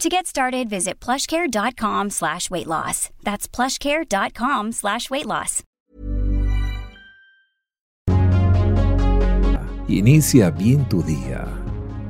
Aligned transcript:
To 0.00 0.08
get 0.08 0.26
started, 0.26 0.70
visit 0.70 0.98
plushcare.com 0.98 2.08
slash 2.08 2.50
weight 2.50 2.66
loss. 2.66 3.10
That's 3.22 3.46
plushcare.com 3.46 4.72
slash 4.72 5.10
weight 5.10 5.26
loss. 5.26 5.62
Inicia 9.88 10.50
bien 10.56 10.88
tu 10.88 11.02
día. 11.02 11.46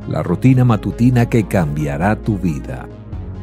La 0.07 0.23
rutina 0.23 0.65
matutina 0.65 1.29
que 1.29 1.49
cambiará 1.49 2.15
tu 2.15 2.39
vida. 2.39 2.87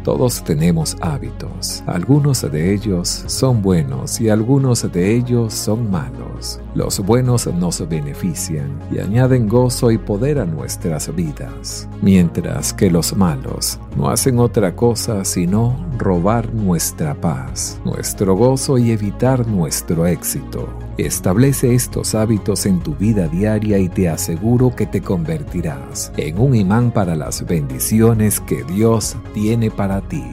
Todos 0.07 0.41
tenemos 0.41 0.95
hábitos. 1.01 1.83
Algunos 1.85 2.49
de 2.49 2.73
ellos 2.73 3.25
son 3.27 3.61
buenos 3.61 4.21
y 4.21 4.29
algunos 4.29 4.89
de 4.89 5.17
ellos 5.17 5.53
son 5.53 5.91
malos. 5.91 6.61
Los 6.73 7.01
buenos 7.01 7.45
nos 7.47 7.85
benefician 7.89 8.79
y 8.89 8.99
añaden 8.99 9.49
gozo 9.49 9.91
y 9.91 9.97
poder 9.97 10.39
a 10.39 10.45
nuestras 10.45 11.13
vidas, 11.13 11.89
mientras 12.01 12.71
que 12.71 12.89
los 12.89 13.17
malos 13.17 13.81
no 13.97 14.09
hacen 14.09 14.39
otra 14.39 14.73
cosa 14.77 15.25
sino 15.25 15.75
robar 15.97 16.53
nuestra 16.53 17.13
paz, 17.13 17.77
nuestro 17.83 18.33
gozo 18.33 18.77
y 18.77 18.91
evitar 18.91 19.45
nuestro 19.45 20.07
éxito. 20.07 20.86
Establece 20.97 21.75
estos 21.75 22.15
hábitos 22.15 22.65
en 22.65 22.79
tu 22.79 22.95
vida 22.95 23.27
diaria 23.27 23.77
y 23.77 23.87
te 23.87 24.09
aseguro 24.09 24.75
que 24.75 24.87
te 24.87 24.99
convertirás 25.01 26.11
en 26.17 26.39
un 26.39 26.55
imán 26.55 26.91
para 26.91 27.15
las 27.15 27.45
bendiciones 27.45 28.39
que 28.39 28.63
Dios 28.63 29.15
tiene 29.35 29.69
para 29.69 30.01
ti. 30.01 30.23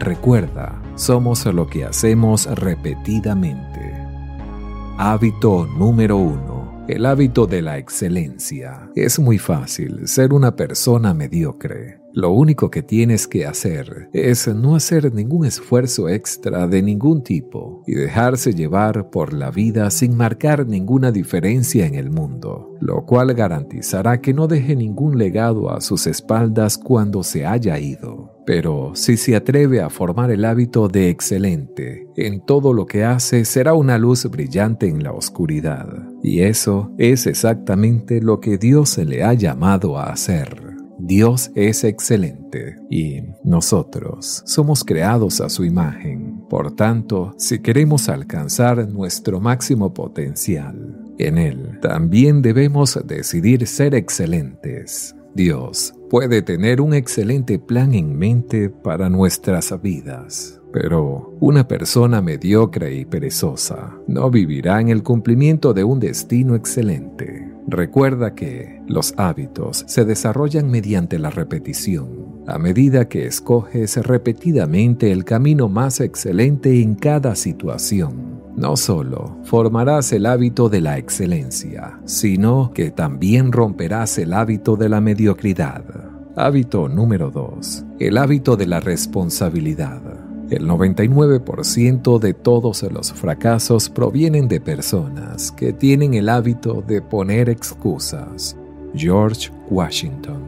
Recuerda, 0.00 0.82
somos 0.96 1.46
lo 1.46 1.68
que 1.68 1.84
hacemos 1.84 2.46
repetidamente. 2.46 3.94
Hábito 4.98 5.66
número 5.66 6.16
uno. 6.16 6.84
El 6.88 7.06
hábito 7.06 7.46
de 7.46 7.62
la 7.62 7.78
excelencia. 7.78 8.90
Es 8.96 9.20
muy 9.20 9.38
fácil 9.38 10.08
ser 10.08 10.32
una 10.32 10.56
persona 10.56 11.14
mediocre. 11.14 12.00
Lo 12.16 12.32
único 12.32 12.70
que 12.70 12.82
tienes 12.82 13.28
que 13.28 13.44
hacer 13.44 14.08
es 14.14 14.48
no 14.48 14.74
hacer 14.74 15.12
ningún 15.12 15.44
esfuerzo 15.44 16.08
extra 16.08 16.66
de 16.66 16.80
ningún 16.80 17.22
tipo 17.22 17.82
y 17.86 17.92
dejarse 17.92 18.54
llevar 18.54 19.10
por 19.10 19.34
la 19.34 19.50
vida 19.50 19.90
sin 19.90 20.16
marcar 20.16 20.66
ninguna 20.66 21.12
diferencia 21.12 21.84
en 21.84 21.94
el 21.94 22.08
mundo, 22.08 22.74
lo 22.80 23.04
cual 23.04 23.34
garantizará 23.34 24.22
que 24.22 24.32
no 24.32 24.46
deje 24.46 24.74
ningún 24.74 25.18
legado 25.18 25.70
a 25.70 25.82
sus 25.82 26.06
espaldas 26.06 26.78
cuando 26.78 27.22
se 27.22 27.44
haya 27.44 27.78
ido. 27.78 28.32
Pero 28.46 28.92
si 28.94 29.18
se 29.18 29.36
atreve 29.36 29.82
a 29.82 29.90
formar 29.90 30.30
el 30.30 30.46
hábito 30.46 30.88
de 30.88 31.10
excelente 31.10 32.06
en 32.16 32.40
todo 32.46 32.72
lo 32.72 32.86
que 32.86 33.04
hace, 33.04 33.44
será 33.44 33.74
una 33.74 33.98
luz 33.98 34.24
brillante 34.30 34.88
en 34.88 35.02
la 35.02 35.12
oscuridad. 35.12 35.86
Y 36.22 36.40
eso 36.40 36.94
es 36.96 37.26
exactamente 37.26 38.22
lo 38.22 38.40
que 38.40 38.56
Dios 38.56 38.96
le 38.96 39.22
ha 39.22 39.34
llamado 39.34 39.98
a 39.98 40.04
hacer. 40.04 40.65
Dios 40.98 41.50
es 41.54 41.84
excelente 41.84 42.76
y 42.90 43.22
nosotros 43.44 44.42
somos 44.46 44.82
creados 44.82 45.40
a 45.40 45.48
su 45.48 45.64
imagen. 45.64 46.42
Por 46.48 46.74
tanto, 46.74 47.34
si 47.36 47.58
queremos 47.58 48.08
alcanzar 48.08 48.88
nuestro 48.88 49.40
máximo 49.40 49.92
potencial 49.92 51.04
en 51.18 51.38
Él, 51.38 51.78
también 51.82 52.40
debemos 52.40 52.98
decidir 53.06 53.66
ser 53.66 53.94
excelentes. 53.94 55.14
Dios 55.34 55.94
puede 56.08 56.40
tener 56.40 56.80
un 56.80 56.94
excelente 56.94 57.58
plan 57.58 57.94
en 57.94 58.16
mente 58.16 58.70
para 58.70 59.10
nuestras 59.10 59.78
vidas. 59.82 60.60
Pero 60.72 61.36
una 61.40 61.68
persona 61.68 62.22
mediocre 62.22 62.94
y 62.94 63.04
perezosa 63.04 63.94
no 64.06 64.30
vivirá 64.30 64.80
en 64.80 64.88
el 64.88 65.02
cumplimiento 65.02 65.74
de 65.74 65.84
un 65.84 66.00
destino 66.00 66.54
excelente. 66.54 67.45
Recuerda 67.68 68.34
que 68.34 68.80
los 68.86 69.14
hábitos 69.16 69.84
se 69.88 70.04
desarrollan 70.04 70.70
mediante 70.70 71.18
la 71.18 71.30
repetición. 71.30 72.44
A 72.46 72.58
medida 72.58 73.08
que 73.08 73.26
escoges 73.26 73.96
repetidamente 73.96 75.10
el 75.10 75.24
camino 75.24 75.68
más 75.68 76.00
excelente 76.00 76.80
en 76.80 76.94
cada 76.94 77.34
situación, 77.34 78.40
no 78.56 78.76
solo 78.76 79.38
formarás 79.42 80.12
el 80.12 80.26
hábito 80.26 80.68
de 80.68 80.80
la 80.80 80.96
excelencia, 80.96 81.98
sino 82.04 82.70
que 82.72 82.92
también 82.92 83.50
romperás 83.50 84.16
el 84.18 84.32
hábito 84.32 84.76
de 84.76 84.88
la 84.88 85.00
mediocridad. 85.00 85.82
Hábito 86.36 86.88
número 86.88 87.30
2. 87.32 87.84
El 87.98 88.16
hábito 88.16 88.56
de 88.56 88.66
la 88.66 88.78
responsabilidad. 88.78 90.00
El 90.48 90.68
99% 90.68 92.20
de 92.20 92.32
todos 92.32 92.82
los 92.84 93.12
fracasos 93.12 93.88
provienen 93.88 94.46
de 94.46 94.60
personas 94.60 95.50
que 95.50 95.72
tienen 95.72 96.14
el 96.14 96.28
hábito 96.28 96.84
de 96.86 97.02
poner 97.02 97.48
excusas. 97.48 98.56
George 98.94 99.50
Washington. 99.68 100.44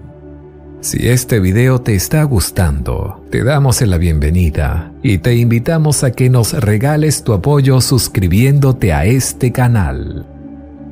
Si 0.81 1.09
este 1.09 1.41
video 1.41 1.81
te 1.81 1.97
está 1.97 2.23
gustando, 2.23 3.25
te 3.31 3.43
damos 3.43 3.83
la 3.83 3.99
bienvenida 3.99 4.93
y 5.03 5.19
te 5.19 5.35
invitamos 5.35 6.05
a 6.05 6.13
que 6.13 6.31
nos 6.31 6.53
regales 6.53 7.25
tu 7.25 7.33
apoyo 7.33 7.81
suscribiéndote 7.81 8.93
a 8.93 9.05
este 9.05 9.51
canal. 9.51 10.25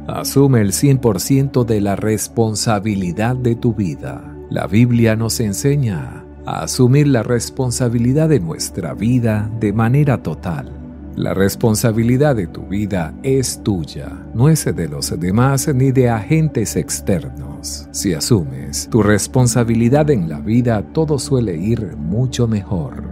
Asume 0.09 0.61
el 0.61 0.73
100% 0.73 1.65
de 1.65 1.81
la 1.81 1.95
responsabilidad 1.95 3.37
de 3.37 3.55
tu 3.55 3.75
vida. 3.75 4.37
La 4.51 4.67
Biblia 4.67 5.15
nos 5.15 5.39
enseña 5.39 6.26
a 6.47 6.63
asumir 6.63 7.09
la 7.09 7.23
responsabilidad 7.23 8.29
de 8.29 8.41
nuestra 8.41 8.95
vida 8.95 9.51
de 9.61 9.73
manera 9.73 10.23
total. 10.23 10.73
La 11.17 11.33
responsabilidad 11.35 12.37
de 12.37 12.47
tu 12.47 12.63
vida 12.67 13.15
es 13.23 13.63
tuya, 13.63 14.27
no 14.35 14.49
es 14.49 14.65
de 14.65 14.89
los 14.89 15.19
demás 15.19 15.67
ni 15.75 15.91
de 15.91 16.11
agentes 16.11 16.77
externos. 16.77 17.89
Si 17.91 18.13
asumes 18.13 18.89
tu 18.91 19.03
responsabilidad 19.03 20.11
en 20.11 20.29
la 20.29 20.41
vida, 20.41 20.83
todo 20.93 21.19
suele 21.19 21.57
ir 21.57 21.97
mucho 21.97 22.47
mejor. 22.47 23.03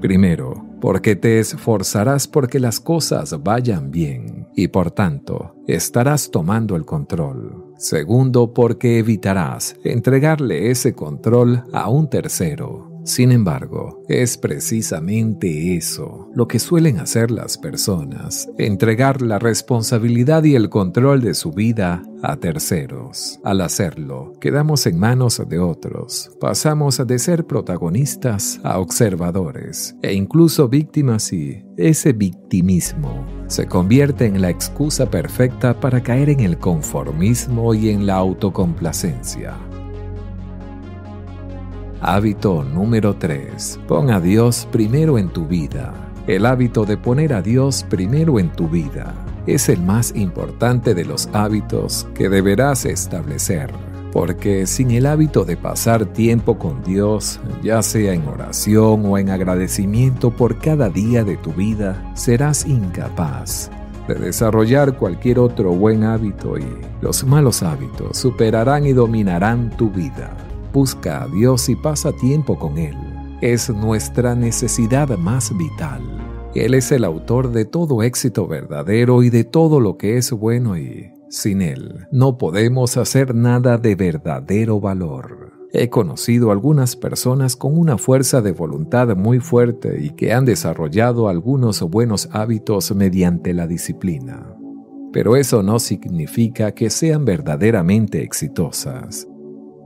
Primero, 0.00 0.66
porque 0.80 1.16
te 1.16 1.38
esforzarás 1.38 2.28
porque 2.28 2.60
las 2.60 2.80
cosas 2.80 3.42
vayan 3.42 3.90
bien 3.90 4.48
y 4.54 4.68
por 4.68 4.90
tanto 4.90 5.54
estarás 5.66 6.30
tomando 6.30 6.76
el 6.76 6.84
control. 6.84 7.63
Segundo, 7.76 8.52
porque 8.54 8.98
evitarás 8.98 9.76
entregarle 9.84 10.70
ese 10.70 10.94
control 10.94 11.64
a 11.72 11.88
un 11.88 12.08
tercero. 12.08 12.83
Sin 13.04 13.32
embargo, 13.32 14.02
es 14.08 14.38
precisamente 14.38 15.76
eso 15.76 16.30
lo 16.34 16.48
que 16.48 16.58
suelen 16.58 16.98
hacer 16.98 17.30
las 17.30 17.58
personas, 17.58 18.48
entregar 18.56 19.20
la 19.20 19.38
responsabilidad 19.38 20.42
y 20.44 20.54
el 20.54 20.70
control 20.70 21.20
de 21.20 21.34
su 21.34 21.52
vida 21.52 22.02
a 22.22 22.36
terceros. 22.36 23.38
Al 23.44 23.60
hacerlo, 23.60 24.32
quedamos 24.40 24.86
en 24.86 24.98
manos 24.98 25.42
de 25.46 25.58
otros, 25.58 26.30
pasamos 26.40 27.06
de 27.06 27.18
ser 27.18 27.46
protagonistas 27.46 28.58
a 28.64 28.78
observadores 28.78 29.94
e 30.00 30.14
incluso 30.14 30.70
víctimas 30.70 31.30
y 31.34 31.62
ese 31.76 32.14
victimismo 32.14 33.26
se 33.48 33.66
convierte 33.66 34.24
en 34.24 34.40
la 34.40 34.48
excusa 34.48 35.10
perfecta 35.10 35.78
para 35.78 36.02
caer 36.02 36.30
en 36.30 36.40
el 36.40 36.56
conformismo 36.56 37.74
y 37.74 37.90
en 37.90 38.06
la 38.06 38.14
autocomplacencia. 38.14 39.54
Hábito 42.06 42.62
número 42.62 43.16
3. 43.16 43.80
Pon 43.88 44.10
a 44.10 44.20
Dios 44.20 44.68
primero 44.70 45.16
en 45.16 45.30
tu 45.30 45.46
vida. 45.46 45.94
El 46.26 46.44
hábito 46.44 46.84
de 46.84 46.98
poner 46.98 47.32
a 47.32 47.40
Dios 47.40 47.86
primero 47.88 48.38
en 48.38 48.52
tu 48.52 48.68
vida 48.68 49.14
es 49.46 49.70
el 49.70 49.80
más 49.80 50.14
importante 50.14 50.92
de 50.92 51.06
los 51.06 51.30
hábitos 51.32 52.06
que 52.14 52.28
deberás 52.28 52.84
establecer, 52.84 53.72
porque 54.12 54.66
sin 54.66 54.90
el 54.90 55.06
hábito 55.06 55.46
de 55.46 55.56
pasar 55.56 56.04
tiempo 56.04 56.58
con 56.58 56.84
Dios, 56.84 57.40
ya 57.62 57.82
sea 57.82 58.12
en 58.12 58.28
oración 58.28 59.06
o 59.06 59.16
en 59.16 59.30
agradecimiento 59.30 60.30
por 60.30 60.58
cada 60.58 60.90
día 60.90 61.24
de 61.24 61.38
tu 61.38 61.54
vida, 61.54 62.12
serás 62.14 62.66
incapaz 62.66 63.70
de 64.08 64.16
desarrollar 64.16 64.98
cualquier 64.98 65.38
otro 65.38 65.70
buen 65.72 66.04
hábito 66.04 66.58
y 66.58 66.66
los 67.00 67.24
malos 67.24 67.62
hábitos 67.62 68.18
superarán 68.18 68.84
y 68.84 68.92
dominarán 68.92 69.74
tu 69.78 69.88
vida. 69.88 70.36
Busca 70.74 71.22
a 71.22 71.28
Dios 71.28 71.68
y 71.68 71.76
pasa 71.76 72.10
tiempo 72.10 72.58
con 72.58 72.78
Él. 72.78 72.96
Es 73.40 73.70
nuestra 73.70 74.34
necesidad 74.34 75.16
más 75.16 75.56
vital. 75.56 76.02
Él 76.56 76.74
es 76.74 76.90
el 76.90 77.04
autor 77.04 77.52
de 77.52 77.64
todo 77.64 78.02
éxito 78.02 78.48
verdadero 78.48 79.22
y 79.22 79.30
de 79.30 79.44
todo 79.44 79.78
lo 79.78 79.96
que 79.96 80.16
es 80.16 80.32
bueno 80.32 80.76
y 80.76 81.12
sin 81.28 81.62
Él 81.62 82.08
no 82.10 82.38
podemos 82.38 82.96
hacer 82.96 83.36
nada 83.36 83.78
de 83.78 83.94
verdadero 83.94 84.80
valor. 84.80 85.52
He 85.72 85.90
conocido 85.90 86.50
algunas 86.50 86.96
personas 86.96 87.54
con 87.54 87.78
una 87.78 87.96
fuerza 87.96 88.42
de 88.42 88.50
voluntad 88.50 89.16
muy 89.16 89.38
fuerte 89.38 90.02
y 90.02 90.10
que 90.10 90.32
han 90.32 90.44
desarrollado 90.44 91.28
algunos 91.28 91.82
buenos 91.82 92.28
hábitos 92.32 92.92
mediante 92.96 93.54
la 93.54 93.68
disciplina. 93.68 94.56
Pero 95.12 95.36
eso 95.36 95.62
no 95.62 95.78
significa 95.78 96.72
que 96.72 96.90
sean 96.90 97.24
verdaderamente 97.24 98.24
exitosas. 98.24 99.28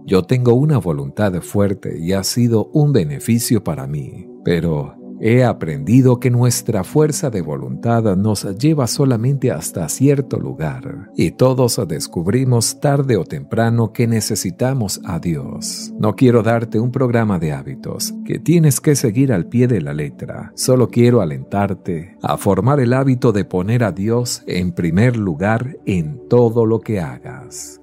Yo 0.08 0.22
tengo 0.22 0.54
una 0.54 0.78
voluntad 0.78 1.34
fuerte 1.42 1.98
y 1.98 2.14
ha 2.14 2.24
sido 2.24 2.70
un 2.72 2.94
beneficio 2.94 3.62
para 3.62 3.86
mí, 3.86 4.26
pero 4.42 4.94
he 5.20 5.44
aprendido 5.44 6.18
que 6.18 6.30
nuestra 6.30 6.82
fuerza 6.82 7.28
de 7.28 7.42
voluntad 7.42 8.16
nos 8.16 8.44
lleva 8.56 8.86
solamente 8.86 9.50
hasta 9.50 9.86
cierto 9.90 10.38
lugar 10.38 11.10
y 11.14 11.32
todos 11.32 11.78
descubrimos 11.86 12.80
tarde 12.80 13.18
o 13.18 13.24
temprano 13.24 13.92
que 13.92 14.06
necesitamos 14.06 14.98
a 15.04 15.18
Dios. 15.18 15.92
No 15.98 16.16
quiero 16.16 16.42
darte 16.42 16.80
un 16.80 16.90
programa 16.90 17.38
de 17.38 17.52
hábitos 17.52 18.14
que 18.24 18.38
tienes 18.38 18.80
que 18.80 18.96
seguir 18.96 19.30
al 19.30 19.44
pie 19.44 19.68
de 19.68 19.82
la 19.82 19.92
letra, 19.92 20.52
solo 20.56 20.88
quiero 20.88 21.20
alentarte 21.20 22.16
a 22.22 22.38
formar 22.38 22.80
el 22.80 22.94
hábito 22.94 23.32
de 23.32 23.44
poner 23.44 23.84
a 23.84 23.92
Dios 23.92 24.42
en 24.46 24.72
primer 24.72 25.18
lugar 25.18 25.76
en 25.84 26.18
todo 26.30 26.64
lo 26.64 26.80
que 26.80 26.98
hagas. 26.98 27.82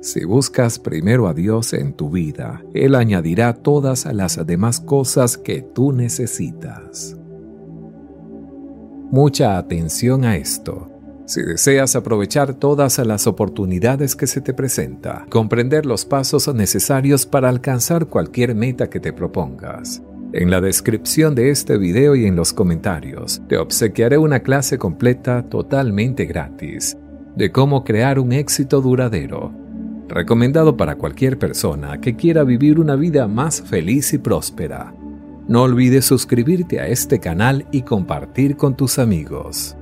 Si 0.00 0.24
buscas 0.24 0.78
primero 0.78 1.26
a 1.26 1.34
Dios 1.34 1.72
en 1.72 1.92
tu 1.92 2.10
vida, 2.10 2.62
Él 2.74 2.94
añadirá 2.94 3.54
todas 3.54 4.04
las 4.12 4.44
demás 4.46 4.80
cosas 4.80 5.36
que 5.38 5.62
tú 5.62 5.92
necesitas. 5.92 7.16
Mucha 9.10 9.56
atención 9.56 10.24
a 10.24 10.36
esto. 10.36 10.90
Si 11.26 11.42
deseas 11.42 11.96
aprovechar 11.96 12.54
todas 12.54 12.98
las 12.98 13.26
oportunidades 13.26 14.14
que 14.14 14.26
se 14.26 14.40
te 14.40 14.54
presenta, 14.54 15.26
comprender 15.28 15.86
los 15.86 16.04
pasos 16.04 16.52
necesarios 16.54 17.26
para 17.26 17.48
alcanzar 17.48 18.06
cualquier 18.06 18.54
meta 18.54 18.88
que 18.88 19.00
te 19.00 19.12
propongas, 19.12 20.02
en 20.32 20.50
la 20.50 20.60
descripción 20.60 21.34
de 21.34 21.50
este 21.50 21.78
video 21.78 22.14
y 22.14 22.26
en 22.26 22.36
los 22.36 22.52
comentarios 22.52 23.40
te 23.48 23.56
obsequiaré 23.56 24.18
una 24.18 24.40
clase 24.40 24.76
completa 24.76 25.48
totalmente 25.48 26.26
gratis 26.26 26.96
de 27.36 27.50
cómo 27.50 27.84
crear 27.84 28.18
un 28.18 28.32
éxito 28.32 28.80
duradero 28.80 29.65
recomendado 30.08 30.76
para 30.76 30.96
cualquier 30.96 31.38
persona 31.38 32.00
que 32.00 32.16
quiera 32.16 32.44
vivir 32.44 32.78
una 32.78 32.96
vida 32.96 33.26
más 33.28 33.62
feliz 33.62 34.12
y 34.12 34.18
próspera. 34.18 34.94
No 35.48 35.62
olvides 35.62 36.04
suscribirte 36.04 36.80
a 36.80 36.88
este 36.88 37.20
canal 37.20 37.66
y 37.70 37.82
compartir 37.82 38.56
con 38.56 38.76
tus 38.76 38.98
amigos. 38.98 39.76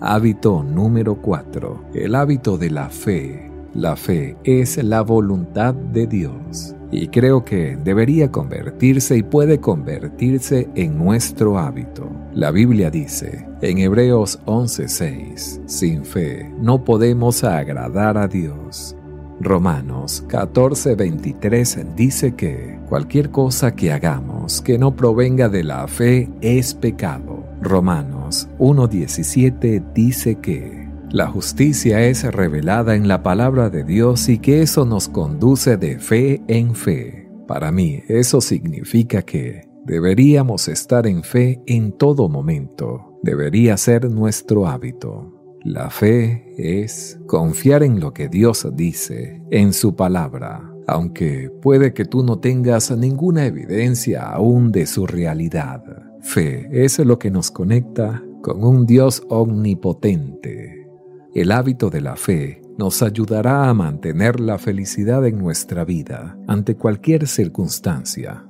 Hábito 0.00 0.62
número 0.62 1.16
4. 1.16 1.90
El 1.94 2.14
hábito 2.14 2.58
de 2.58 2.70
la 2.70 2.88
fe. 2.90 3.50
La 3.74 3.96
fe 3.96 4.36
es 4.44 4.82
la 4.82 5.02
voluntad 5.02 5.74
de 5.74 6.06
Dios 6.06 6.74
y 6.90 7.08
creo 7.08 7.44
que 7.44 7.76
debería 7.76 8.30
convertirse 8.32 9.16
y 9.16 9.22
puede 9.22 9.60
convertirse 9.60 10.68
en 10.74 10.96
nuestro 10.96 11.58
hábito. 11.58 12.10
La 12.32 12.50
Biblia 12.50 12.90
dice 12.90 13.46
en 13.60 13.78
Hebreos 13.78 14.40
11:6, 14.46 15.60
sin 15.66 16.04
fe 16.04 16.50
no 16.60 16.84
podemos 16.84 17.44
agradar 17.44 18.16
a 18.16 18.26
Dios. 18.26 18.96
Romanos 19.40 20.24
14:23 20.28 21.94
dice 21.94 22.34
que 22.34 22.78
cualquier 22.88 23.30
cosa 23.30 23.74
que 23.74 23.92
hagamos 23.92 24.60
que 24.60 24.78
no 24.78 24.96
provenga 24.96 25.48
de 25.48 25.64
la 25.64 25.86
fe 25.86 26.28
es 26.40 26.74
pecado. 26.74 27.44
Romanos 27.60 28.48
1:17 28.58 29.82
dice 29.94 30.36
que 30.36 30.88
la 31.10 31.28
justicia 31.28 32.02
es 32.02 32.24
revelada 32.24 32.94
en 32.94 33.08
la 33.08 33.22
palabra 33.22 33.70
de 33.70 33.84
Dios 33.84 34.28
y 34.28 34.38
que 34.38 34.62
eso 34.62 34.84
nos 34.84 35.08
conduce 35.08 35.76
de 35.76 35.98
fe 35.98 36.42
en 36.48 36.74
fe. 36.74 37.30
Para 37.46 37.72
mí 37.72 38.02
eso 38.08 38.40
significa 38.40 39.22
que 39.22 39.68
deberíamos 39.86 40.68
estar 40.68 41.06
en 41.06 41.22
fe 41.22 41.62
en 41.66 41.92
todo 41.92 42.28
momento. 42.28 43.18
Debería 43.22 43.76
ser 43.76 44.10
nuestro 44.10 44.66
hábito. 44.66 45.37
La 45.68 45.90
fe 45.90 46.54
es 46.56 47.20
confiar 47.26 47.82
en 47.82 48.00
lo 48.00 48.14
que 48.14 48.30
Dios 48.30 48.66
dice, 48.72 49.42
en 49.50 49.74
su 49.74 49.94
palabra, 49.94 50.62
aunque 50.86 51.50
puede 51.60 51.92
que 51.92 52.06
tú 52.06 52.22
no 52.22 52.38
tengas 52.38 52.90
ninguna 52.90 53.44
evidencia 53.44 54.30
aún 54.30 54.72
de 54.72 54.86
su 54.86 55.06
realidad. 55.06 55.84
Fe 56.22 56.70
es 56.72 56.98
lo 57.00 57.18
que 57.18 57.30
nos 57.30 57.50
conecta 57.50 58.24
con 58.40 58.64
un 58.64 58.86
Dios 58.86 59.22
omnipotente. 59.28 60.88
El 61.34 61.52
hábito 61.52 61.90
de 61.90 62.00
la 62.00 62.16
fe 62.16 62.62
nos 62.78 63.02
ayudará 63.02 63.68
a 63.68 63.74
mantener 63.74 64.40
la 64.40 64.56
felicidad 64.56 65.26
en 65.26 65.36
nuestra 65.36 65.84
vida 65.84 66.38
ante 66.46 66.76
cualquier 66.76 67.26
circunstancia. 67.26 68.42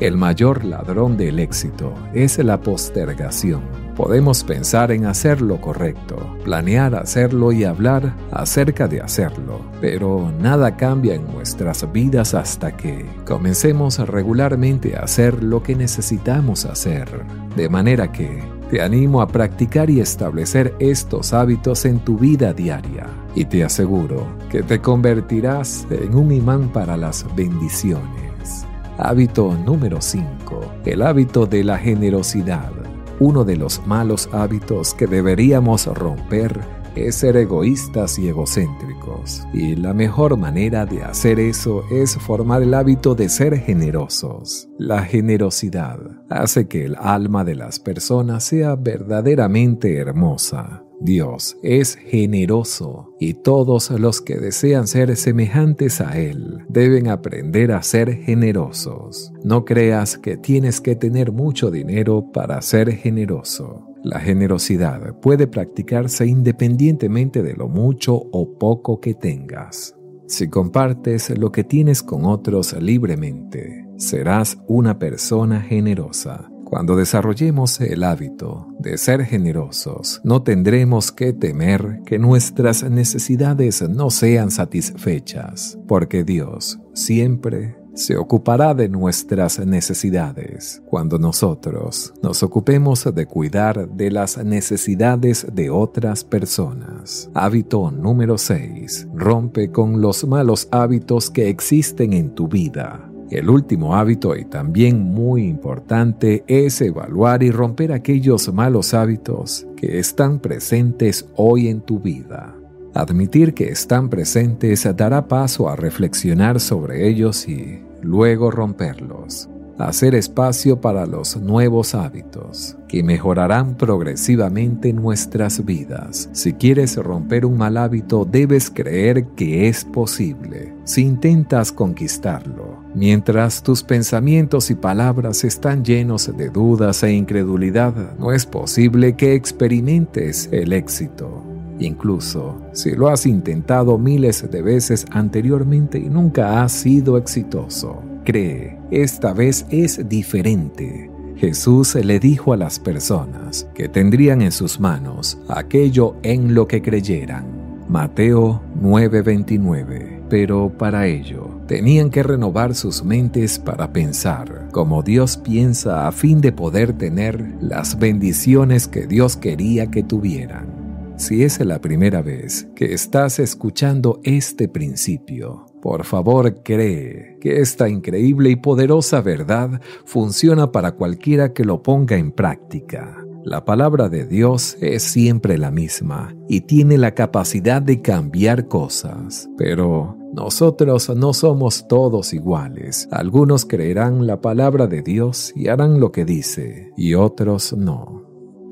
El 0.00 0.18
mayor 0.18 0.66
ladrón 0.66 1.16
del 1.16 1.38
éxito 1.38 1.94
es 2.12 2.36
la 2.44 2.60
postergación 2.60 3.85
Podemos 3.96 4.44
pensar 4.44 4.92
en 4.92 5.06
hacer 5.06 5.40
lo 5.40 5.58
correcto, 5.58 6.36
planear 6.44 6.94
hacerlo 6.94 7.50
y 7.50 7.64
hablar 7.64 8.14
acerca 8.30 8.88
de 8.88 9.00
hacerlo, 9.00 9.62
pero 9.80 10.30
nada 10.38 10.76
cambia 10.76 11.14
en 11.14 11.26
nuestras 11.32 11.90
vidas 11.90 12.34
hasta 12.34 12.76
que 12.76 13.06
comencemos 13.24 13.98
regularmente 13.98 14.96
a 14.96 15.04
hacer 15.04 15.42
lo 15.42 15.62
que 15.62 15.74
necesitamos 15.74 16.66
hacer. 16.66 17.08
De 17.56 17.70
manera 17.70 18.12
que 18.12 18.44
te 18.70 18.82
animo 18.82 19.22
a 19.22 19.28
practicar 19.28 19.88
y 19.88 20.00
establecer 20.00 20.74
estos 20.78 21.32
hábitos 21.32 21.86
en 21.86 21.98
tu 22.00 22.18
vida 22.18 22.52
diaria 22.52 23.06
y 23.34 23.46
te 23.46 23.64
aseguro 23.64 24.26
que 24.50 24.62
te 24.62 24.78
convertirás 24.78 25.86
en 25.88 26.14
un 26.14 26.32
imán 26.32 26.68
para 26.68 26.98
las 26.98 27.24
bendiciones. 27.34 28.66
Hábito 28.98 29.56
número 29.64 30.02
5. 30.02 30.60
El 30.84 31.00
hábito 31.00 31.46
de 31.46 31.64
la 31.64 31.78
generosidad. 31.78 32.75
Uno 33.18 33.44
de 33.44 33.56
los 33.56 33.86
malos 33.86 34.28
hábitos 34.32 34.92
que 34.92 35.06
deberíamos 35.06 35.86
romper 35.86 36.60
es 36.96 37.16
ser 37.16 37.36
egoístas 37.36 38.18
y 38.18 38.28
egocéntricos. 38.28 39.46
Y 39.52 39.76
la 39.76 39.94
mejor 39.94 40.36
manera 40.36 40.84
de 40.84 41.02
hacer 41.02 41.40
eso 41.40 41.82
es 41.90 42.16
formar 42.16 42.62
el 42.62 42.74
hábito 42.74 43.14
de 43.14 43.28
ser 43.28 43.58
generosos. 43.58 44.68
La 44.78 45.02
generosidad 45.02 45.98
hace 46.28 46.68
que 46.68 46.84
el 46.84 46.96
alma 46.96 47.44
de 47.44 47.54
las 47.54 47.78
personas 47.78 48.44
sea 48.44 48.76
verdaderamente 48.76 49.96
hermosa. 49.96 50.82
Dios 51.00 51.58
es 51.62 51.96
generoso 51.96 53.14
y 53.20 53.34
todos 53.34 53.90
los 53.90 54.22
que 54.22 54.36
desean 54.36 54.86
ser 54.86 55.14
semejantes 55.16 56.00
a 56.00 56.18
Él 56.18 56.55
deben 56.68 57.08
aprender 57.08 57.72
a 57.72 57.82
ser 57.82 58.14
generosos. 58.14 59.32
No 59.44 59.64
creas 59.64 60.18
que 60.18 60.36
tienes 60.36 60.80
que 60.80 60.96
tener 60.96 61.32
mucho 61.32 61.70
dinero 61.70 62.30
para 62.32 62.60
ser 62.62 62.92
generoso. 62.92 63.86
La 64.02 64.20
generosidad 64.20 65.18
puede 65.20 65.46
practicarse 65.46 66.26
independientemente 66.26 67.42
de 67.42 67.54
lo 67.54 67.68
mucho 67.68 68.14
o 68.14 68.58
poco 68.58 69.00
que 69.00 69.14
tengas. 69.14 69.94
Si 70.26 70.48
compartes 70.48 71.36
lo 71.38 71.52
que 71.52 71.64
tienes 71.64 72.02
con 72.02 72.24
otros 72.24 72.72
libremente, 72.80 73.86
serás 73.96 74.58
una 74.66 74.98
persona 74.98 75.60
generosa. 75.60 76.50
Cuando 76.66 76.96
desarrollemos 76.96 77.80
el 77.80 78.02
hábito 78.02 78.66
de 78.80 78.98
ser 78.98 79.24
generosos, 79.24 80.20
no 80.24 80.42
tendremos 80.42 81.12
que 81.12 81.32
temer 81.32 82.00
que 82.04 82.18
nuestras 82.18 82.82
necesidades 82.90 83.88
no 83.88 84.10
sean 84.10 84.50
satisfechas, 84.50 85.78
porque 85.86 86.24
Dios 86.24 86.80
siempre 86.92 87.76
se 87.94 88.16
ocupará 88.16 88.74
de 88.74 88.88
nuestras 88.88 89.64
necesidades 89.64 90.82
cuando 90.86 91.20
nosotros 91.20 92.12
nos 92.20 92.42
ocupemos 92.42 93.14
de 93.14 93.26
cuidar 93.26 93.88
de 93.88 94.10
las 94.10 94.36
necesidades 94.44 95.46
de 95.52 95.70
otras 95.70 96.24
personas. 96.24 97.30
Hábito 97.32 97.92
número 97.92 98.38
6. 98.38 99.06
Rompe 99.14 99.70
con 99.70 100.00
los 100.00 100.26
malos 100.26 100.66
hábitos 100.72 101.30
que 101.30 101.48
existen 101.48 102.12
en 102.12 102.34
tu 102.34 102.48
vida. 102.48 103.05
El 103.30 103.50
último 103.50 103.96
hábito 103.96 104.36
y 104.36 104.44
también 104.44 105.00
muy 105.00 105.44
importante 105.46 106.44
es 106.46 106.80
evaluar 106.80 107.42
y 107.42 107.50
romper 107.50 107.92
aquellos 107.92 108.52
malos 108.52 108.94
hábitos 108.94 109.66
que 109.76 109.98
están 109.98 110.38
presentes 110.38 111.26
hoy 111.34 111.68
en 111.68 111.80
tu 111.80 111.98
vida. 111.98 112.54
Admitir 112.94 113.52
que 113.52 113.68
están 113.68 114.08
presentes 114.08 114.88
dará 114.96 115.26
paso 115.26 115.68
a 115.68 115.76
reflexionar 115.76 116.60
sobre 116.60 117.08
ellos 117.08 117.48
y 117.48 117.82
luego 118.00 118.50
romperlos. 118.50 119.48
Hacer 119.78 120.14
espacio 120.14 120.80
para 120.80 121.04
los 121.04 121.36
nuevos 121.36 121.94
hábitos, 121.94 122.78
que 122.88 123.02
mejorarán 123.02 123.76
progresivamente 123.76 124.94
nuestras 124.94 125.66
vidas. 125.66 126.30
Si 126.32 126.54
quieres 126.54 126.96
romper 126.96 127.44
un 127.44 127.58
mal 127.58 127.76
hábito, 127.76 128.24
debes 128.24 128.70
creer 128.70 129.26
que 129.36 129.68
es 129.68 129.84
posible. 129.84 130.72
Si 130.84 131.02
intentas 131.02 131.72
conquistarlo, 131.72 132.84
mientras 132.94 133.62
tus 133.62 133.82
pensamientos 133.82 134.70
y 134.70 134.76
palabras 134.76 135.44
están 135.44 135.84
llenos 135.84 136.34
de 136.34 136.48
dudas 136.48 137.02
e 137.02 137.12
incredulidad, 137.12 138.16
no 138.18 138.32
es 138.32 138.46
posible 138.46 139.14
que 139.14 139.34
experimentes 139.34 140.48
el 140.52 140.72
éxito. 140.72 141.42
Incluso 141.78 142.56
si 142.72 142.92
lo 142.92 143.08
has 143.08 143.26
intentado 143.26 143.98
miles 143.98 144.50
de 144.50 144.62
veces 144.62 145.04
anteriormente 145.10 145.98
y 145.98 146.08
nunca 146.08 146.62
has 146.62 146.72
sido 146.72 147.18
exitoso, 147.18 148.02
cree, 148.24 148.75
esta 148.90 149.32
vez 149.32 149.66
es 149.70 150.08
diferente. 150.08 151.10
Jesús 151.36 151.94
le 151.96 152.18
dijo 152.18 152.52
a 152.52 152.56
las 152.56 152.78
personas 152.78 153.68
que 153.74 153.88
tendrían 153.88 154.40
en 154.40 154.52
sus 154.52 154.80
manos 154.80 155.38
aquello 155.48 156.16
en 156.22 156.54
lo 156.54 156.66
que 156.66 156.80
creyeran. 156.80 157.44
Mateo 157.88 158.62
9:29. 158.80 160.22
Pero 160.28 160.72
para 160.76 161.06
ello 161.06 161.60
tenían 161.68 162.10
que 162.10 162.22
renovar 162.22 162.74
sus 162.74 163.04
mentes 163.04 163.58
para 163.58 163.92
pensar 163.92 164.68
como 164.72 165.02
Dios 165.02 165.36
piensa 165.36 166.08
a 166.08 166.12
fin 166.12 166.40
de 166.40 166.52
poder 166.52 166.92
tener 166.92 167.54
las 167.60 167.98
bendiciones 167.98 168.88
que 168.88 169.06
Dios 169.06 169.36
quería 169.36 169.90
que 169.90 170.02
tuvieran. 170.02 171.14
Si 171.16 171.44
es 171.44 171.64
la 171.64 171.80
primera 171.80 172.22
vez 172.22 172.68
que 172.74 172.92
estás 172.92 173.38
escuchando 173.38 174.20
este 174.24 174.68
principio, 174.68 175.66
por 175.86 176.04
favor 176.04 176.64
cree 176.64 177.38
que 177.40 177.60
esta 177.60 177.88
increíble 177.88 178.50
y 178.50 178.56
poderosa 178.56 179.20
verdad 179.20 179.80
funciona 180.04 180.72
para 180.72 180.96
cualquiera 180.96 181.52
que 181.52 181.64
lo 181.64 181.80
ponga 181.80 182.16
en 182.16 182.32
práctica. 182.32 183.24
La 183.44 183.64
palabra 183.64 184.08
de 184.08 184.26
Dios 184.26 184.76
es 184.80 185.04
siempre 185.04 185.58
la 185.58 185.70
misma 185.70 186.34
y 186.48 186.62
tiene 186.62 186.98
la 186.98 187.14
capacidad 187.14 187.80
de 187.80 188.02
cambiar 188.02 188.66
cosas, 188.66 189.48
pero 189.56 190.18
nosotros 190.34 191.08
no 191.16 191.32
somos 191.32 191.86
todos 191.86 192.34
iguales. 192.34 193.06
Algunos 193.12 193.64
creerán 193.64 194.26
la 194.26 194.40
palabra 194.40 194.88
de 194.88 195.02
Dios 195.02 195.52
y 195.54 195.68
harán 195.68 196.00
lo 196.00 196.10
que 196.10 196.24
dice, 196.24 196.90
y 196.96 197.14
otros 197.14 197.72
no. 197.72 198.24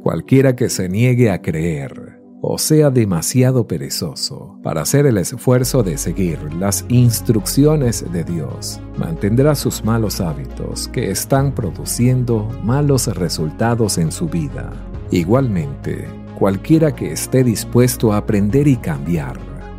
Cualquiera 0.03 0.57
que 0.57 0.69
se 0.69 0.89
niegue 0.89 1.31
a 1.31 1.41
creer 1.41 2.14
o 2.47 2.59
sea 2.59 2.91
demasiado 2.91 3.67
perezoso 3.67 4.59
para 4.63 4.83
hacer 4.83 5.07
el 5.07 5.17
esfuerzo 5.17 5.83
de 5.83 5.97
seguir 5.97 6.39
las 6.55 6.85
instrucciones 6.89 8.05
de 8.13 8.23
Dios, 8.23 8.81
mantendrá 8.99 9.55
sus 9.55 9.83
malos 9.83 10.21
hábitos 10.21 10.89
que 10.89 11.11
están 11.11 11.55
produciendo 11.55 12.49
malos 12.63 13.07
resultados 13.07 13.97
en 13.97 14.13
su 14.13 14.29
vida. 14.29 14.73
Igualmente, 15.11 16.07
cualquiera 16.39 16.95
que 16.95 17.13
esté 17.13 17.45
dispuesto 17.45 18.13
a 18.13 18.19
aprender 18.19 18.69
y 18.69 18.77
cambiar 18.77 19.39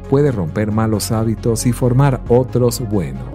puede 0.10 0.32
romper 0.32 0.72
malos 0.72 1.12
hábitos 1.12 1.66
y 1.66 1.72
formar 1.72 2.22
otros 2.30 2.80
buenos. 2.80 3.35